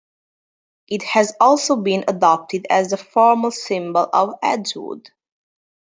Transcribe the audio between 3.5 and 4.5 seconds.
symbol of